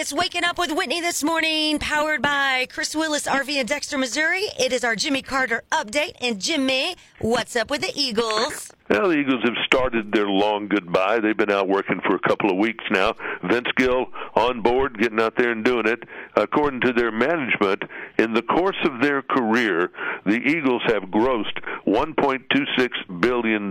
[0.00, 4.44] It's Waking Up with Whitney this morning, powered by Chris Willis RV in Dexter, Missouri.
[4.58, 6.12] It is our Jimmy Carter update.
[6.22, 8.72] And Jimmy, what's up with the Eagles?
[8.88, 11.20] Well, the Eagles have started their long goodbye.
[11.20, 13.12] They've been out working for a couple of weeks now.
[13.44, 16.02] Vince Gill on board, getting out there and doing it.
[16.34, 17.82] According to their management,
[18.18, 19.90] in the course of their career,
[20.24, 23.70] the Eagles have grossed $1.26 billion.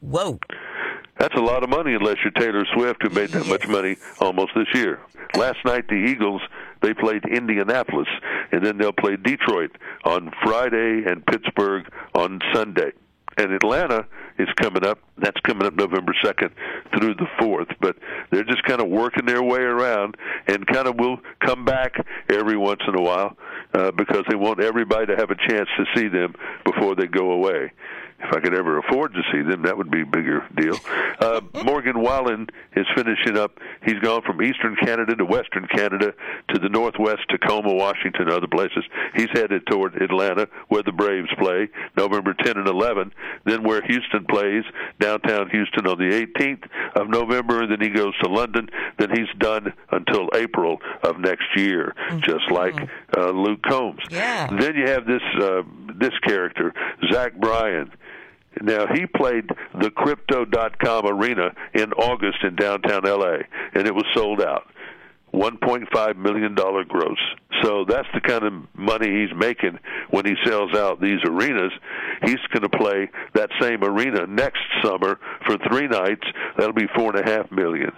[0.00, 0.40] Whoa.
[1.18, 4.52] That's a lot of money unless you're Taylor Swift, who made that much money almost
[4.54, 5.00] this year.
[5.36, 6.42] Last night, the Eagles
[6.82, 8.08] they played Indianapolis,
[8.52, 9.70] and then they'll play Detroit
[10.04, 12.92] on Friday and Pittsburgh on Sunday.
[13.38, 14.06] And Atlanta
[14.38, 14.98] is coming up.
[15.16, 16.50] That's coming up November 2nd
[16.92, 17.74] through the 4th.
[17.80, 17.96] But
[18.30, 21.94] they're just kind of working their way around and kind of will come back
[22.28, 23.36] every once in a while
[23.72, 27.32] uh, because they want everybody to have a chance to see them before they go
[27.32, 27.72] away
[28.20, 30.76] if I could ever afford to see them, that would be a bigger deal.
[31.20, 33.58] Uh, Morgan Wallen is finishing up.
[33.84, 36.14] He's gone from eastern Canada to western Canada
[36.48, 38.84] to the northwest, Tacoma, Washington, other places.
[39.14, 43.12] He's headed toward Atlanta, where the Braves play, November 10 and 11.
[43.44, 44.64] Then where Houston plays,
[45.00, 46.64] downtown Houston on the 18th
[46.96, 47.66] of November.
[47.66, 48.68] Then he goes to London.
[48.98, 52.20] Then he's done until April of next year, mm-hmm.
[52.20, 52.74] just like
[53.16, 54.00] uh, Luke Combs.
[54.10, 54.48] Yeah.
[54.58, 55.62] Then you have this uh,
[55.98, 56.72] this character,
[57.12, 57.90] Zach Bryan.
[58.62, 59.48] Now he played
[59.80, 63.38] the Crypto.com arena in August in downtown LA,
[63.74, 64.66] and it was sold out.
[65.34, 67.18] $1.5 million gross.
[67.62, 69.78] So that's the kind of money he's making
[70.10, 71.72] when he sells out these arenas.
[72.22, 76.22] He's going to play that same arena next summer for three nights.
[76.56, 77.90] That'll be four and a half million.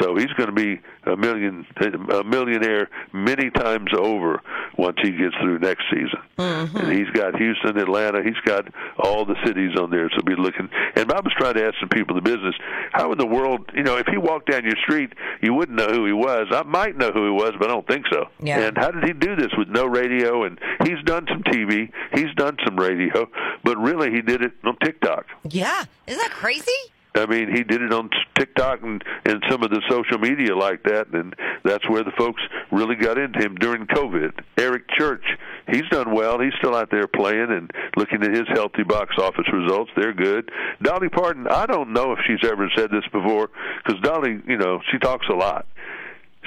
[0.00, 1.66] So he's going to be a million,
[2.12, 4.42] a millionaire many times over
[4.76, 6.20] once he gets through next season.
[6.38, 6.76] Mm-hmm.
[6.76, 8.22] And he's got Houston, Atlanta.
[8.22, 8.66] He's got
[8.98, 10.10] all the cities on there.
[10.16, 10.68] So be looking.
[10.96, 12.54] And I was trying to ask some people in the business,
[12.92, 15.88] how in the world, you know, if he walked down your street, you wouldn't know
[15.88, 16.48] who he was.
[16.50, 18.26] I might know who he was, but I don't think so.
[18.40, 18.60] Yeah.
[18.60, 20.44] And how did he do this with no radio?
[20.44, 23.28] And he's done some TV, he's done some radio,
[23.62, 25.26] but really he did it on TikTok.
[25.48, 26.72] Yeah, isn't that crazy?
[27.16, 30.82] I mean, he did it on TikTok and, and some of the social media like
[30.82, 32.42] that, and that's where the folks
[32.72, 34.32] really got into him during COVID.
[34.58, 35.24] Eric Church,
[35.70, 36.40] he's done well.
[36.40, 39.92] He's still out there playing and looking at his healthy box office results.
[39.96, 40.50] They're good.
[40.82, 43.50] Dolly Parton, I don't know if she's ever said this before
[43.84, 45.66] because Dolly, you know, she talks a lot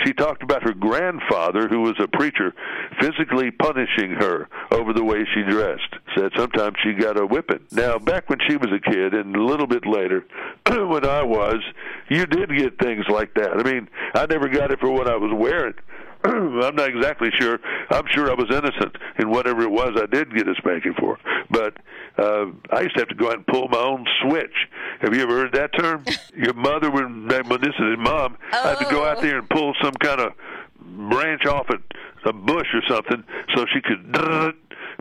[0.05, 2.53] she talked about her grandfather, who was a preacher,
[2.99, 5.95] physically punishing her over the way she dressed.
[6.15, 7.65] Said sometimes she got a whipping.
[7.71, 10.25] Now, back when she was a kid, and a little bit later,
[10.67, 11.61] when I was,
[12.09, 13.53] you did get things like that.
[13.57, 15.75] I mean, I never got it for what I was wearing.
[16.23, 17.59] I'm not exactly sure.
[17.89, 21.17] I'm sure I was innocent in whatever it was I did get a spanking for.
[21.49, 21.77] But
[22.17, 24.67] uh, I used to have to go out and pull my own switch.
[25.01, 26.03] Have you ever heard that term?
[26.35, 28.63] Your mother, when, when this is mom, oh.
[28.63, 30.33] had to go out there and pull some kind of
[30.79, 31.81] branch off at
[32.25, 33.23] a bush or something
[33.55, 34.11] so she could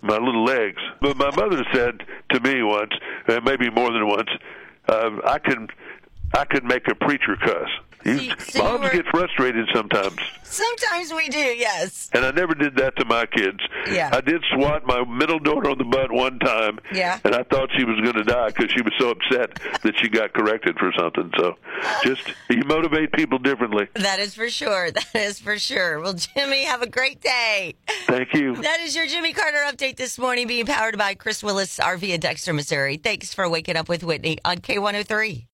[0.02, 0.80] my little legs.
[1.00, 2.92] But my mother said to me once,
[3.28, 4.28] and maybe more than once,
[4.88, 5.68] uh, I can
[6.34, 7.68] I could make a preacher cuss.
[8.04, 10.18] You, so moms were, get frustrated sometimes.
[10.44, 12.08] Sometimes we do, yes.
[12.12, 13.58] And I never did that to my kids.
[13.90, 14.10] Yeah.
[14.12, 16.78] I did swat my middle daughter on the butt one time.
[16.92, 17.18] Yeah.
[17.24, 20.08] And I thought she was going to die because she was so upset that she
[20.08, 21.32] got corrected for something.
[21.36, 21.56] So
[22.04, 23.88] just, you motivate people differently.
[23.94, 24.90] That is for sure.
[24.96, 26.00] That is for sure.
[26.00, 27.74] Well, Jimmy, have a great day.
[28.06, 28.56] Thank you.
[28.56, 32.20] That is your Jimmy Carter update this morning, being powered by Chris Willis RV in
[32.20, 32.96] Dexter, Missouri.
[32.96, 35.44] Thanks for waking up with Whitney on K103.